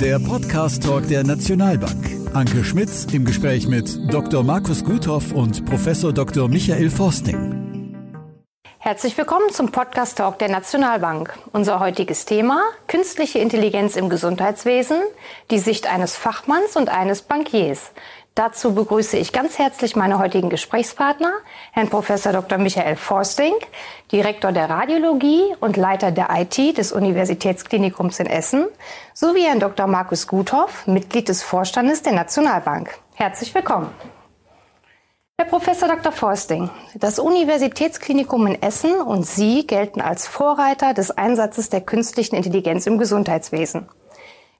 [0.00, 2.08] Der Podcast-Talk der Nationalbank.
[2.32, 4.44] Anke Schmitz im Gespräch mit Dr.
[4.44, 6.48] Markus Guthoff und Professor Dr.
[6.48, 7.68] Michael Forsting.
[8.78, 11.36] Herzlich willkommen zum Podcast Talk der Nationalbank.
[11.52, 14.98] Unser heutiges Thema künstliche Intelligenz im Gesundheitswesen,
[15.50, 17.90] die Sicht eines Fachmanns und eines Bankiers.
[18.38, 21.32] Dazu begrüße ich ganz herzlich meine heutigen Gesprächspartner,
[21.72, 22.06] Herrn Prof.
[22.06, 22.58] Dr.
[22.58, 23.52] Michael Forsting,
[24.12, 28.68] Direktor der Radiologie und Leiter der IT des Universitätsklinikums in Essen,
[29.12, 29.88] sowie Herrn Dr.
[29.88, 32.96] Markus Guthoff, Mitglied des Vorstandes der Nationalbank.
[33.16, 33.90] Herzlich willkommen.
[35.36, 35.64] Herr Prof.
[35.64, 36.12] Dr.
[36.12, 42.86] Forsting, das Universitätsklinikum in Essen und Sie gelten als Vorreiter des Einsatzes der künstlichen Intelligenz
[42.86, 43.88] im Gesundheitswesen.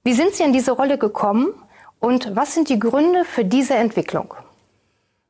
[0.02, 1.54] Wie sind Sie in diese Rolle gekommen
[2.00, 4.34] und was sind die Gründe für diese Entwicklung?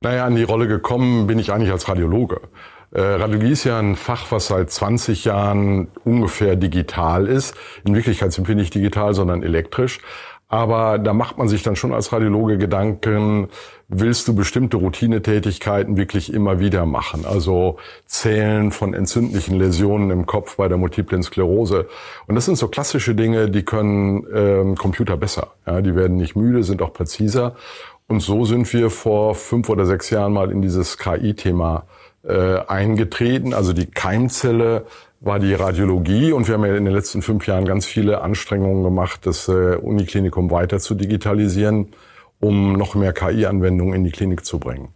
[0.00, 2.41] Naja, an die Rolle gekommen bin ich eigentlich als Radiologe.
[2.92, 7.54] Äh, Radiologie ist ja ein Fach, was seit 20 Jahren ungefähr digital ist.
[7.84, 10.00] In Wirklichkeit sind wir nicht digital, sondern elektrisch.
[10.50, 13.48] Aber da macht man sich dann schon als Radiologe Gedanken,
[13.88, 17.27] willst du bestimmte Routinetätigkeiten wirklich immer wieder machen?
[17.27, 21.86] Also Zählen von entzündlichen Läsionen im Kopf bei der multiplen Sklerose.
[22.27, 25.48] Und das sind so klassische Dinge, die können ähm, Computer besser.
[25.66, 27.55] Ja, die werden nicht müde, sind auch präziser.
[28.09, 31.84] Und so sind wir vor fünf oder sechs Jahren mal in dieses KI-Thema
[32.25, 33.53] äh, eingetreten.
[33.53, 34.87] Also die Keimzelle
[35.20, 38.83] war die Radiologie und wir haben ja in den letzten fünf Jahren ganz viele Anstrengungen
[38.83, 41.89] gemacht, das äh, Uniklinikum weiter zu digitalisieren,
[42.41, 44.89] um noch mehr KI-Anwendungen in die Klinik zu bringen.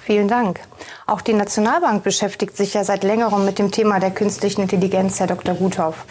[0.00, 0.60] Vielen Dank.
[1.06, 5.26] Auch die Nationalbank beschäftigt sich ja seit längerem mit dem Thema der künstlichen Intelligenz, Herr
[5.26, 5.54] Dr.
[5.54, 6.04] Guthoff.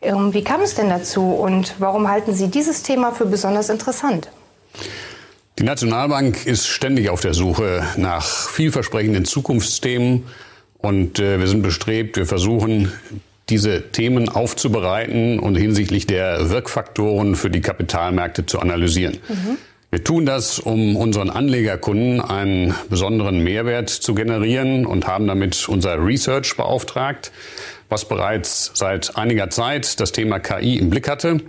[0.00, 4.30] Ähm, wie kam es denn dazu und warum halten Sie dieses Thema für besonders interessant?
[5.58, 10.24] Die Nationalbank ist ständig auf der Suche nach vielversprechenden Zukunftsthemen
[10.78, 12.90] und äh, wir sind bestrebt, wir versuchen,
[13.50, 19.18] diese Themen aufzubereiten und hinsichtlich der Wirkfaktoren für die Kapitalmärkte zu analysieren.
[19.28, 19.58] Mhm.
[19.90, 26.02] Wir tun das, um unseren Anlegerkunden einen besonderen Mehrwert zu generieren und haben damit unser
[26.02, 27.30] Research beauftragt,
[27.90, 31.40] was bereits seit einiger Zeit das Thema KI im Blick hatte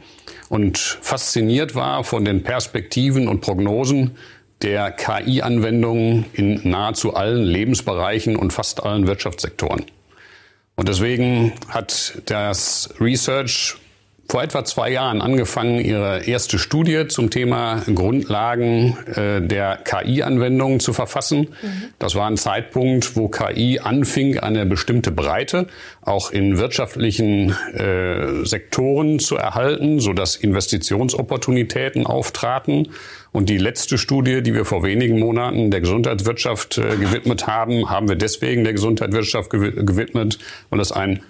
[0.53, 4.11] und fasziniert war von den Perspektiven und Prognosen,
[4.61, 9.85] der KI-Anwendungen in nahezu allen Lebensbereichen und fast allen Wirtschaftssektoren.
[10.75, 13.77] Und deswegen hat das Research
[14.27, 20.93] vor etwa zwei Jahren angefangen, ihre erste Studie zum Thema Grundlagen äh, der KI-Anwendungen zu
[20.93, 21.49] verfassen.
[21.61, 21.83] Mhm.
[21.99, 25.67] Das war ein Zeitpunkt, wo KI anfing, eine bestimmte Breite
[26.01, 32.89] auch in wirtschaftlichen äh, Sektoren zu erhalten, sodass Investitionsopportunitäten auftraten.
[33.31, 38.07] Und die letzte Studie, die wir vor wenigen Monaten der Gesundheitswirtschaft äh, gewidmet haben, haben
[38.07, 41.21] wir deswegen der Gesundheitswirtschaft gewidmet, weil es ein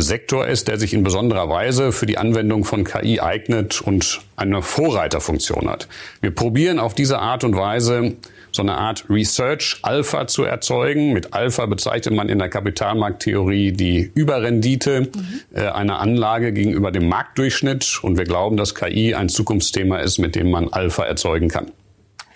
[0.00, 4.62] Sektor ist, der sich in besonderer Weise für die Anwendung von KI eignet und eine
[4.62, 5.88] Vorreiterfunktion hat.
[6.20, 8.14] Wir probieren auf diese Art und Weise
[8.52, 11.12] so eine Art Research Alpha zu erzeugen.
[11.12, 15.10] Mit Alpha bezeichnet man in der Kapitalmarkttheorie die Überrendite mhm.
[15.54, 18.00] äh, einer Anlage gegenüber dem Marktdurchschnitt.
[18.02, 21.72] Und wir glauben, dass KI ein Zukunftsthema ist, mit dem man Alpha erzeugen kann.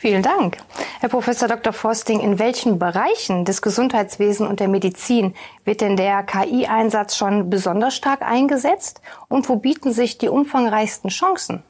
[0.03, 0.57] Vielen Dank.
[0.99, 1.73] Herr Professor Dr.
[1.73, 5.33] Forsting, in welchen Bereichen des Gesundheitswesens und der Medizin
[5.65, 11.63] wird denn der KI-Einsatz schon besonders stark eingesetzt und wo bieten sich die umfangreichsten Chancen?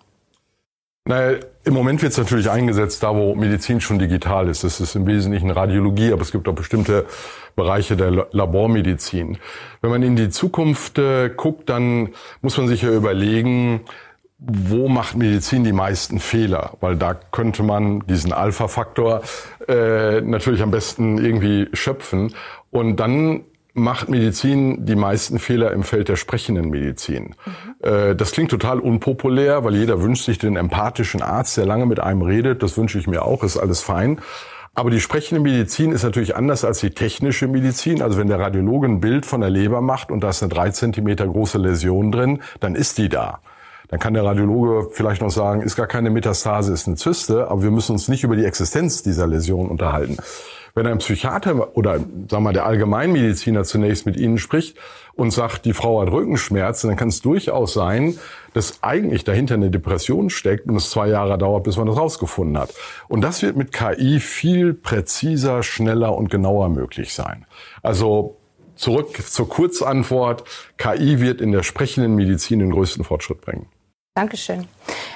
[1.04, 4.65] Naja, im Moment wird es natürlich eingesetzt, da wo Medizin schon digital ist.
[4.65, 7.04] Das ist im Wesentlichen Radiologie, aber es gibt auch bestimmte
[7.54, 9.37] Bereiche der Labormedizin.
[9.82, 13.82] Wenn man in die Zukunft äh, guckt, dann muss man sich ja überlegen,
[14.44, 16.72] wo macht Medizin die meisten Fehler?
[16.80, 19.22] Weil da könnte man diesen Alpha-Faktor
[19.69, 22.34] äh, natürlich am besten irgendwie schöpfen.
[22.70, 23.44] Und dann
[23.75, 27.34] macht Medizin die meisten Fehler im Feld der sprechenden Medizin.
[27.44, 27.88] Mhm.
[27.88, 32.00] Äh, das klingt total unpopulär, weil jeder wünscht sich den empathischen Arzt, der lange mit
[32.00, 32.62] einem redet.
[32.62, 34.20] Das wünsche ich mir auch, ist alles fein.
[34.74, 38.03] Aber die sprechende Medizin ist natürlich anders als die technische Medizin.
[38.03, 40.70] Also wenn der Radiologe ein Bild von der Leber macht und da ist eine drei
[40.70, 43.41] Zentimeter große Läsion drin, dann ist die da.
[43.92, 47.62] Dann kann der Radiologe vielleicht noch sagen, ist gar keine Metastase, ist eine Zyste, aber
[47.62, 50.16] wir müssen uns nicht über die Existenz dieser Läsion unterhalten.
[50.74, 54.78] Wenn ein Psychiater oder sagen wir mal der Allgemeinmediziner zunächst mit Ihnen spricht
[55.12, 58.18] und sagt, die Frau hat Rückenschmerzen, dann kann es durchaus sein,
[58.54, 62.56] dass eigentlich dahinter eine Depression steckt und es zwei Jahre dauert, bis man das rausgefunden
[62.56, 62.72] hat.
[63.09, 67.45] Und das wird mit KI viel präziser, schneller und genauer möglich sein.
[67.83, 68.38] Also
[68.74, 70.45] zurück zur Kurzantwort.
[70.78, 73.66] KI wird in der sprechenden Medizin den größten Fortschritt bringen.
[74.14, 74.68] Dankeschön.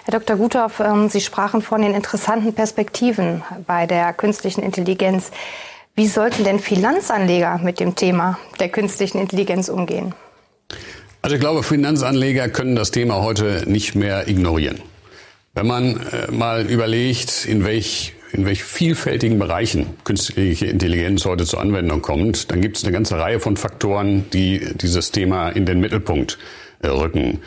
[0.04, 0.36] Herr Dr.
[0.36, 5.32] Guthoff, ähm, Sie sprachen von den interessanten Perspektiven bei der künstlichen Intelligenz.
[5.94, 10.14] Wie sollten denn Finanzanleger mit dem Thema der künstlichen Intelligenz umgehen?
[11.20, 14.80] Also ich glaube, Finanzanleger können das Thema heute nicht mehr ignorieren.
[15.52, 21.60] Wenn man äh, mal überlegt, in welch in welch vielfältigen Bereichen künstliche Intelligenz heute zur
[21.60, 25.80] Anwendung kommt, dann gibt es eine ganze Reihe von Faktoren, die dieses Thema in den
[25.80, 26.38] Mittelpunkt
[26.80, 27.40] äh, rücken.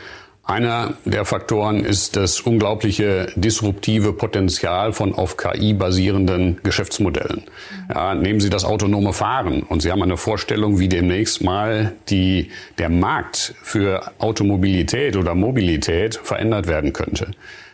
[0.50, 7.44] Einer der Faktoren ist das unglaubliche disruptive Potenzial von auf KI basierenden Geschäftsmodellen.
[7.88, 12.50] Ja, nehmen Sie das autonome Fahren und Sie haben eine Vorstellung, wie demnächst mal die,
[12.78, 17.30] der Markt für Automobilität oder Mobilität verändert werden könnte.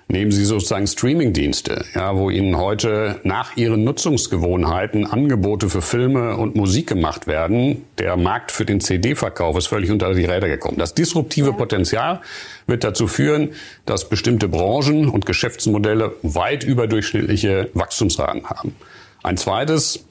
[0.08, 6.54] Nehmen Sie sozusagen Streamingdienste, ja, wo Ihnen heute nach Ihren Nutzungsgewohnheiten Angebote für Filme und
[6.54, 7.84] Musik gemacht werden.
[7.98, 10.78] Der Markt für den CD-Verkauf ist völlig unter die Räder gekommen.
[10.78, 12.20] Das disruptive Potenzial
[12.68, 13.50] wird dazu führen,
[13.84, 18.76] dass bestimmte Branchen und Geschäftsmodelle weit überdurchschnittliche Wachstumsraten haben.
[19.24, 20.05] Ein zweites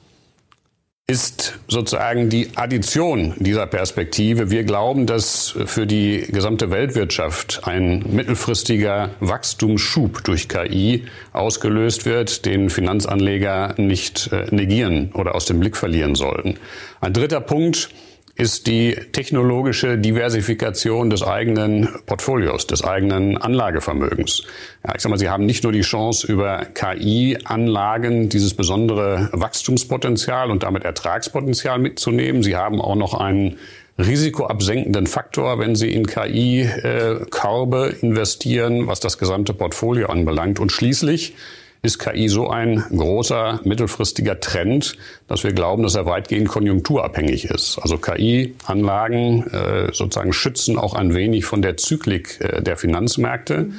[1.08, 4.50] ist sozusagen die Addition dieser Perspektive.
[4.50, 12.70] Wir glauben, dass für die gesamte Weltwirtschaft ein mittelfristiger Wachstumsschub durch KI ausgelöst wird, den
[12.70, 16.58] Finanzanleger nicht äh, negieren oder aus dem Blick verlieren sollten.
[17.00, 17.88] Ein dritter Punkt
[18.36, 24.44] ist die technologische Diversifikation des eigenen Portfolios, des eigenen Anlagevermögens.
[24.86, 30.50] Ja, ich sag mal, Sie haben nicht nur die Chance, über KI-Anlagen dieses besondere Wachstumspotenzial
[30.50, 32.42] und damit Ertragspotenzial mitzunehmen.
[32.42, 33.56] Sie haben auch noch einen
[33.98, 40.60] risikoabsenkenden Faktor, wenn Sie in KI-Körbe äh, investieren, was das gesamte Portfolio anbelangt.
[40.60, 41.34] Und schließlich
[41.82, 44.96] ist KI so ein großer mittelfristiger Trend,
[45.28, 47.78] dass wir glauben, dass er weitgehend konjunkturabhängig ist.
[47.78, 53.58] Also KI-Anlagen äh, sozusagen schützen auch ein wenig von der Zyklik äh, der Finanzmärkte.
[53.58, 53.74] Mhm.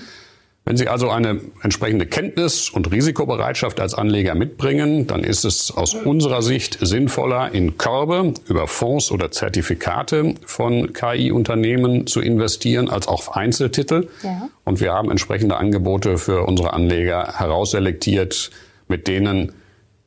[0.67, 5.93] Wenn Sie also eine entsprechende Kenntnis und Risikobereitschaft als Anleger mitbringen, dann ist es aus
[5.93, 13.13] unserer Sicht sinnvoller, in Körbe über Fonds oder Zertifikate von KI-Unternehmen zu investieren, als auch
[13.13, 14.09] auf Einzeltitel.
[14.23, 14.49] Ja.
[14.65, 18.51] Und wir haben entsprechende Angebote für unsere Anleger herausselektiert,
[18.89, 19.53] mit denen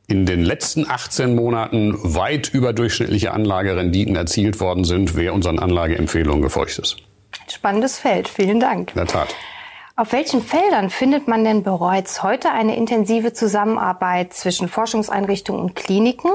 [0.05, 6.77] in den letzten 18 Monaten weit überdurchschnittliche Anlagerenditen erzielt worden sind, wer unseren Anlageempfehlungen gefolgt
[6.77, 6.97] ist.
[7.47, 8.27] Spannendes Feld.
[8.27, 8.91] Vielen Dank.
[8.91, 9.35] In der Tat.
[10.01, 16.31] Auf welchen Feldern findet man denn bereits heute eine intensive Zusammenarbeit zwischen Forschungseinrichtungen und Kliniken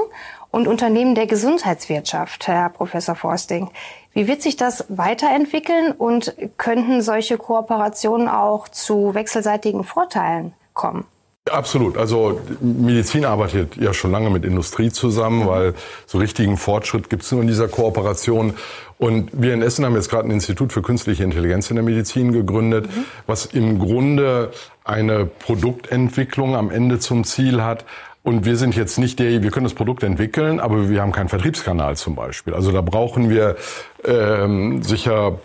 [0.51, 3.69] und Unternehmen der Gesundheitswirtschaft, Herr Professor Forsting?
[4.13, 11.05] Wie wird sich das weiterentwickeln und könnten solche Kooperationen auch zu wechselseitigen Vorteilen kommen?
[11.51, 11.97] Absolut.
[11.97, 15.47] Also Medizin arbeitet ja schon lange mit Industrie zusammen, mhm.
[15.47, 15.73] weil
[16.05, 18.53] so richtigen Fortschritt gibt es nur in dieser Kooperation.
[18.97, 22.31] Und wir in Essen haben jetzt gerade ein Institut für künstliche Intelligenz in der Medizin
[22.31, 23.05] gegründet, mhm.
[23.27, 24.51] was im Grunde
[24.83, 27.85] eine Produktentwicklung am Ende zum Ziel hat.
[28.23, 31.29] Und wir sind jetzt nicht der, wir können das Produkt entwickeln, aber wir haben keinen
[31.29, 32.53] Vertriebskanal zum Beispiel.
[32.53, 33.55] Also da brauchen wir
[34.03, 35.39] ähm, sicher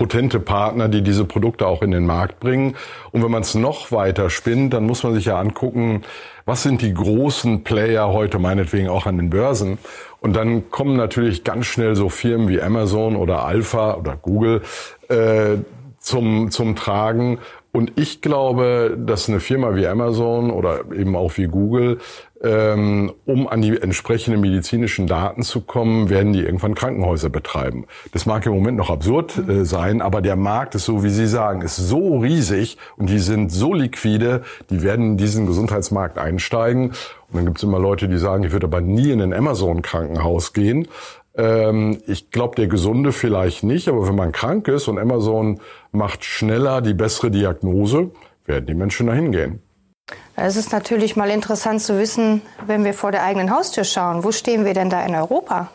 [0.00, 2.74] potente Partner, die diese Produkte auch in den Markt bringen.
[3.12, 6.04] Und wenn man es noch weiter spinnt, dann muss man sich ja angucken,
[6.46, 9.76] was sind die großen Player heute meinetwegen auch an den Börsen.
[10.20, 14.62] Und dann kommen natürlich ganz schnell so Firmen wie Amazon oder Alpha oder Google
[15.08, 15.58] äh,
[15.98, 17.36] zum, zum Tragen.
[17.72, 21.98] Und ich glaube, dass eine Firma wie Amazon oder eben auch wie Google
[22.42, 27.86] ähm, um an die entsprechenden medizinischen Daten zu kommen, werden die irgendwann Krankenhäuser betreiben.
[28.12, 31.26] Das mag im Moment noch absurd äh, sein, aber der Markt ist so, wie Sie
[31.26, 36.92] sagen, ist so riesig und die sind so liquide, die werden in diesen Gesundheitsmarkt einsteigen.
[37.30, 40.52] Und dann gibt es immer Leute, die sagen, ich würde aber nie in ein Amazon-Krankenhaus
[40.52, 40.88] gehen.
[41.36, 45.60] Ähm, ich glaube, der Gesunde vielleicht nicht, aber wenn man krank ist und Amazon
[45.92, 48.10] macht schneller die bessere Diagnose,
[48.46, 49.62] werden die Menschen dahin gehen.
[50.34, 54.32] Es ist natürlich mal interessant zu wissen, wenn wir vor der eigenen Haustür schauen, wo
[54.32, 55.70] stehen wir denn da in Europa?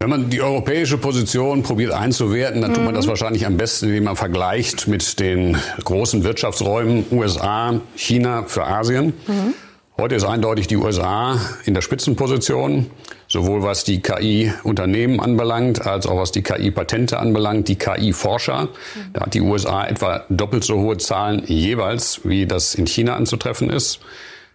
[0.00, 2.74] Wenn man die europäische Position probiert einzuwerten, dann mhm.
[2.74, 3.10] tut man das mhm.
[3.10, 9.14] wahrscheinlich am besten, indem man vergleicht mit den großen Wirtschaftsräumen USA, China für Asien.
[9.26, 9.54] Mhm.
[9.96, 12.90] Heute ist eindeutig die USA in der Spitzenposition
[13.34, 18.68] sowohl was die KI-Unternehmen anbelangt, als auch was die KI-Patente anbelangt, die KI-Forscher.
[19.12, 23.70] Da hat die USA etwa doppelt so hohe Zahlen jeweils, wie das in China anzutreffen
[23.70, 23.98] ist.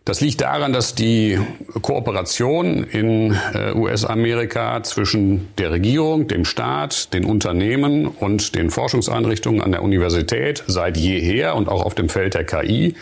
[0.06, 1.38] Das liegt daran, dass die
[1.82, 9.74] Kooperation in äh, US-Amerika zwischen der Regierung, dem Staat, den Unternehmen und den Forschungseinrichtungen an
[9.74, 12.96] der Universität seit jeher und auch auf dem Feld der KI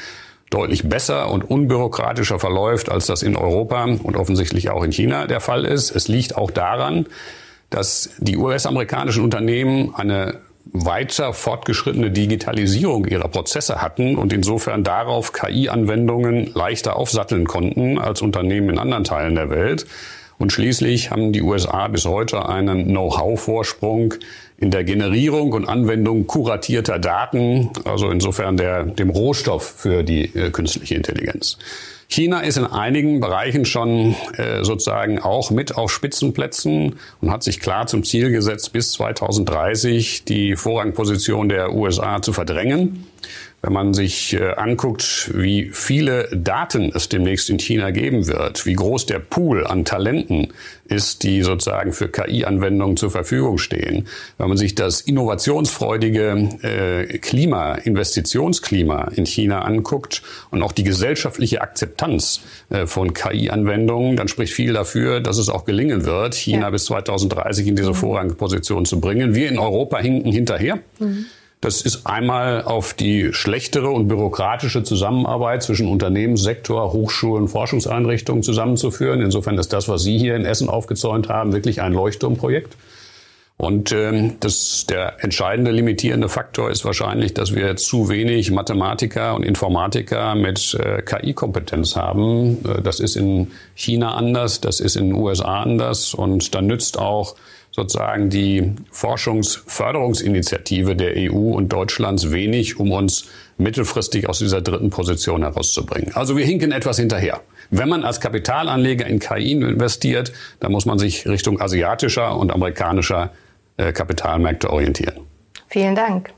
[0.49, 5.41] deutlich besser und unbürokratischer verläuft, als das in Europa und offensichtlich auch in China der
[5.41, 5.91] Fall ist.
[5.91, 7.07] Es liegt auch daran,
[7.69, 10.39] dass die US-amerikanischen Unternehmen eine
[10.73, 18.69] weiter fortgeschrittene Digitalisierung ihrer Prozesse hatten und insofern darauf KI-Anwendungen leichter aufsatteln konnten als Unternehmen
[18.71, 19.85] in anderen Teilen der Welt.
[20.37, 24.13] Und schließlich haben die USA bis heute einen Know-how-Vorsprung
[24.57, 30.51] in der Generierung und Anwendung kuratierter Daten, also insofern der, dem Rohstoff für die äh,
[30.51, 31.57] künstliche Intelligenz.
[32.09, 37.59] China ist in einigen Bereichen schon äh, sozusagen auch mit auf Spitzenplätzen und hat sich
[37.59, 43.07] klar zum Ziel gesetzt, bis 2030 die Vorrangposition der USA zu verdrängen.
[43.63, 48.73] Wenn man sich äh, anguckt, wie viele Daten es demnächst in China geben wird, wie
[48.73, 50.49] groß der Pool an Talenten
[50.85, 57.73] ist, die sozusagen für KI-Anwendungen zur Verfügung stehen, wenn man sich das innovationsfreudige äh, Klima,
[57.73, 60.21] Investitionsklima in China anguckt
[60.51, 65.65] und auch die gesellschaftliche Akzeptanz äh, von KI-Anwendungen, dann spricht viel dafür, dass es auch
[65.65, 66.69] gelingen wird, China ja.
[66.69, 69.33] bis 2030 in diese Vorrangposition zu bringen.
[69.33, 70.77] Wir in Europa hinken hinterher.
[70.99, 71.25] Mhm.
[71.59, 79.21] Das ist einmal auf die schlechtere und bürokratische Zusammenarbeit zwischen Unternehmenssektor, Hochschulen, Forschungseinrichtungen zusammenzuführen.
[79.21, 82.77] Insofern ist das, was Sie hier in Essen aufgezäunt haben, wirklich ein Leuchtturmprojekt.
[83.59, 89.41] Und ähm, das, der entscheidende limitierende Faktor ist wahrscheinlich, dass wir zu wenig Mathematiker und
[89.41, 92.63] Informatiker mit äh, KI-Kompetenz haben.
[92.63, 96.99] Äh, das ist in China anders, das ist in den USA anders und dann nützt
[96.99, 97.35] auch
[97.77, 103.29] sozusagen die Forschungsförderungsinitiative der EU und Deutschlands wenig, um uns
[103.59, 106.15] mittelfristig aus dieser dritten Position herauszubringen.
[106.15, 107.41] Also wir hinken etwas hinterher.
[107.69, 113.31] Wenn man als Kapitalanleger in KI investiert, dann muss man sich Richtung asiatischer und amerikanischer
[113.77, 115.19] äh, Kapitalmärkte orientieren.
[115.67, 116.31] Vielen Dank.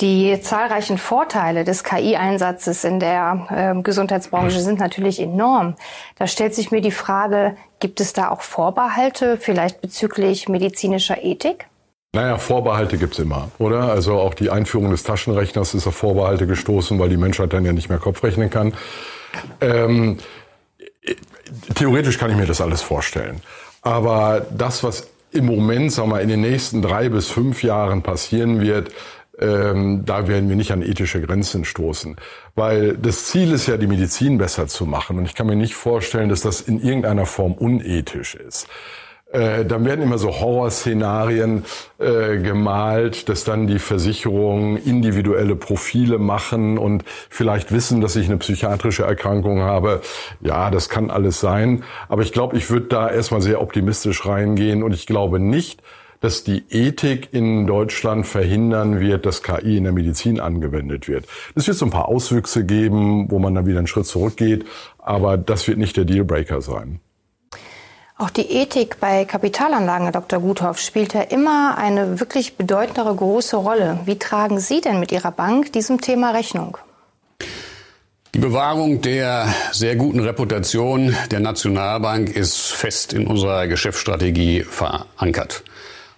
[0.00, 5.76] Die zahlreichen Vorteile des KI-Einsatzes in der äh, Gesundheitsbranche sind natürlich enorm.
[6.16, 11.66] Da stellt sich mir die Frage, gibt es da auch Vorbehalte, vielleicht bezüglich medizinischer Ethik?
[12.12, 13.90] Naja, Vorbehalte gibt's immer, oder?
[13.92, 17.72] Also auch die Einführung des Taschenrechners ist auf Vorbehalte gestoßen, weil die Menschheit dann ja
[17.72, 18.74] nicht mehr Kopf rechnen kann.
[19.60, 20.18] Ähm,
[21.74, 23.42] theoretisch kann ich mir das alles vorstellen.
[23.82, 28.60] Aber das, was im Moment, sagen wir, in den nächsten drei bis fünf Jahren passieren
[28.60, 28.92] wird,
[29.38, 32.16] ähm, da werden wir nicht an ethische Grenzen stoßen.
[32.54, 35.18] Weil das Ziel ist ja, die Medizin besser zu machen.
[35.18, 38.68] Und ich kann mir nicht vorstellen, dass das in irgendeiner Form unethisch ist.
[39.34, 41.64] Äh, dann werden immer so Horrorszenarien
[41.98, 48.36] äh, gemalt, dass dann die Versicherungen individuelle Profile machen und vielleicht wissen, dass ich eine
[48.36, 50.02] psychiatrische Erkrankung habe.
[50.40, 51.82] Ja, das kann alles sein.
[52.08, 55.82] Aber ich glaube, ich würde da erstmal sehr optimistisch reingehen und ich glaube nicht,
[56.24, 61.26] dass die Ethik in Deutschland verhindern wird, dass KI in der Medizin angewendet wird.
[61.54, 64.64] Es wird so ein paar Auswüchse geben, wo man dann wieder einen Schritt zurückgeht,
[64.96, 67.00] aber das wird nicht der Dealbreaker sein.
[68.16, 70.40] Auch die Ethik bei Kapitalanlagen, Herr Dr.
[70.40, 73.98] Guthoff, spielt ja immer eine wirklich bedeutendere große Rolle.
[74.06, 76.78] Wie tragen Sie denn mit Ihrer Bank diesem Thema Rechnung?
[78.34, 85.64] Die Bewahrung der sehr guten Reputation der Nationalbank ist fest in unserer Geschäftsstrategie verankert.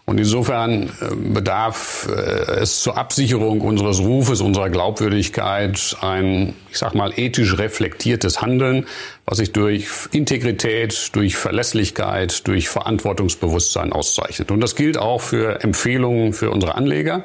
[0.07, 6.95] Und insofern äh, bedarf äh, es zur Absicherung unseres Rufes, unserer Glaubwürdigkeit ein, ich sag
[6.95, 8.87] mal, ethisch reflektiertes Handeln,
[9.25, 14.53] was sich durch Integrität, durch Verlässlichkeit, durch Verantwortungsbewusstsein auszeichnet.
[14.53, 17.25] Und das gilt auch für Empfehlungen für unsere Anleger.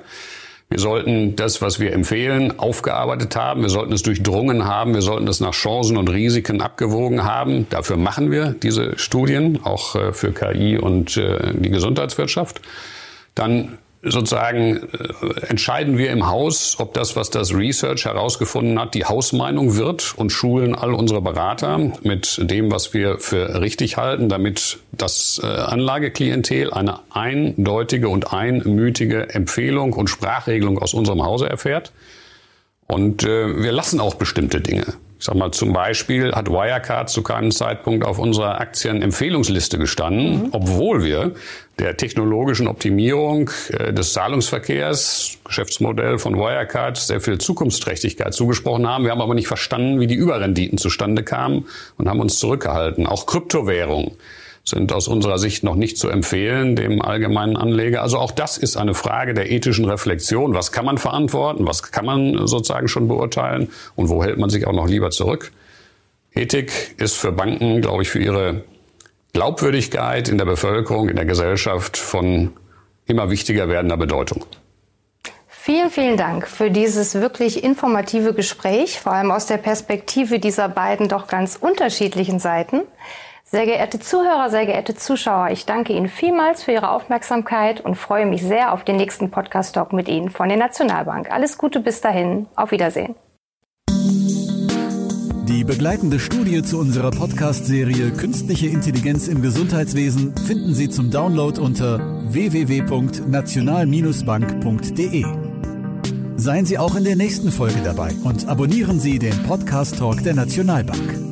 [0.72, 3.62] Wir sollten das, was wir empfehlen, aufgearbeitet haben.
[3.62, 4.94] Wir sollten es durchdrungen haben.
[4.94, 7.68] Wir sollten es nach Chancen und Risiken abgewogen haben.
[7.70, 12.62] Dafür machen wir diese Studien, auch äh, für KI und äh, die Gesundheitswirtschaft.
[13.36, 19.06] Dann sozusagen äh, entscheiden wir im Haus, ob das, was das Research herausgefunden hat, die
[19.06, 24.80] Hausmeinung wird und schulen all unsere Berater mit dem, was wir für richtig halten, damit
[24.92, 31.92] das äh, Anlageklientel eine eindeutige und einmütige Empfehlung und Sprachregelung aus unserem Hause erfährt.
[32.88, 34.86] Und äh, wir lassen auch bestimmte Dinge.
[35.22, 40.50] Ich sag mal, zum Beispiel hat Wirecard zu keinem Zeitpunkt auf unserer Aktienempfehlungsliste gestanden, mhm.
[40.52, 41.34] obwohl wir
[41.78, 49.04] der technologischen Optimierung äh, des Zahlungsverkehrs, Geschäftsmodell von Wirecard, sehr viel Zukunftsträchtigkeit zugesprochen haben.
[49.04, 51.68] Wir haben aber nicht verstanden, wie die Überrenditen zustande kamen
[52.00, 53.06] und haben uns zurückgehalten.
[53.06, 54.14] Auch Kryptowährungen
[54.64, 58.02] sind aus unserer Sicht noch nicht zu empfehlen dem allgemeinen Anleger.
[58.02, 60.54] Also auch das ist eine Frage der ethischen Reflexion.
[60.54, 61.66] Was kann man verantworten?
[61.66, 63.70] Was kann man sozusagen schon beurteilen?
[63.96, 65.52] Und wo hält man sich auch noch lieber zurück?
[66.34, 68.64] Ethik ist für Banken, glaube ich, für ihre
[69.34, 72.54] Glaubwürdigkeit in der Bevölkerung, in der Gesellschaft von
[73.06, 74.46] immer wichtiger werdender Bedeutung.
[75.48, 81.08] Vielen, vielen Dank für dieses wirklich informative Gespräch, vor allem aus der Perspektive dieser beiden
[81.08, 82.82] doch ganz unterschiedlichen Seiten.
[83.54, 88.26] Sehr geehrte Zuhörer, sehr geehrte Zuschauer, ich danke Ihnen vielmals für Ihre Aufmerksamkeit und freue
[88.26, 91.30] mich sehr auf den nächsten Podcast-Talk mit Ihnen von der Nationalbank.
[91.30, 92.48] Alles Gute bis dahin.
[92.56, 93.16] Auf Wiedersehen.
[95.50, 102.00] Die begleitende Studie zu unserer Podcast-Serie Künstliche Intelligenz im Gesundheitswesen finden Sie zum Download unter
[102.32, 105.26] www.national-bank.de.
[106.38, 110.36] Seien Sie auch in der nächsten Folge dabei und abonnieren Sie den Podcast Talk der
[110.36, 111.31] Nationalbank.